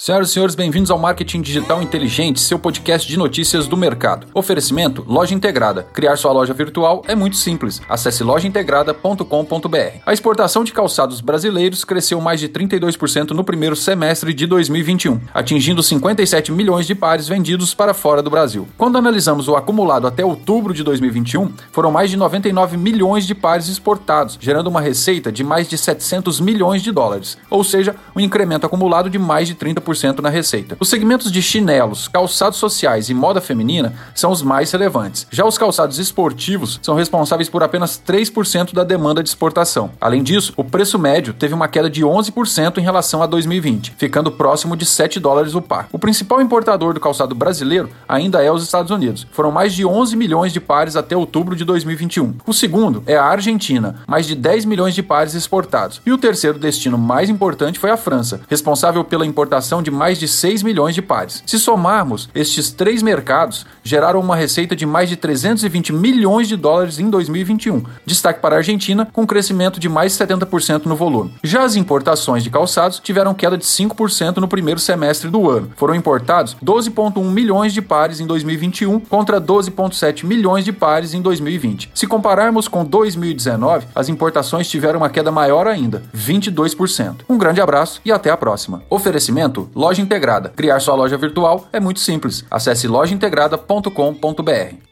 [0.00, 4.28] Senhoras e senhores, bem-vindos ao Marketing Digital Inteligente, seu podcast de notícias do mercado.
[4.32, 5.82] Oferecimento: Loja Integrada.
[5.92, 7.82] Criar sua loja virtual é muito simples.
[7.88, 9.98] Acesse lojaintegrada.com.br.
[10.06, 15.82] A exportação de calçados brasileiros cresceu mais de 32% no primeiro semestre de 2021, atingindo
[15.82, 18.68] 57 milhões de pares vendidos para fora do Brasil.
[18.78, 23.66] Quando analisamos o acumulado até outubro de 2021, foram mais de 99 milhões de pares
[23.66, 28.64] exportados, gerando uma receita de mais de 700 milhões de dólares, ou seja, um incremento
[28.64, 29.87] acumulado de mais de 30%
[30.22, 30.76] na receita.
[30.80, 35.26] Os segmentos de chinelos, calçados sociais e moda feminina são os mais relevantes.
[35.30, 39.90] Já os calçados esportivos são responsáveis por apenas 3% da demanda de exportação.
[40.00, 44.30] Além disso, o preço médio teve uma queda de 11% em relação a 2020, ficando
[44.30, 45.88] próximo de 7 dólares o par.
[45.92, 49.26] O principal importador do calçado brasileiro ainda é os Estados Unidos.
[49.32, 52.34] Foram mais de 11 milhões de pares até outubro de 2021.
[52.46, 56.00] O segundo é a Argentina, mais de 10 milhões de pares exportados.
[56.04, 60.28] E o terceiro destino mais importante foi a França, responsável pela importação de mais de
[60.28, 61.42] 6 milhões de pares.
[61.46, 66.98] Se somarmos, estes três mercados geraram uma receita de mais de 320 milhões de dólares
[66.98, 67.82] em 2021.
[68.04, 71.34] Destaque para a Argentina, com crescimento de mais de 70% no volume.
[71.42, 75.70] Já as importações de calçados tiveram queda de 5% no primeiro semestre do ano.
[75.76, 81.90] Foram importados 12,1 milhões de pares em 2021 contra 12,7 milhões de pares em 2020.
[81.94, 87.16] Se compararmos com 2019, as importações tiveram uma queda maior ainda, 22%.
[87.28, 88.82] Um grande abraço e até a próxima.
[88.90, 90.50] Oferecimento Loja Integrada.
[90.50, 92.44] Criar sua loja virtual é muito simples.
[92.50, 94.87] Acesse lojaintegrada.com.br.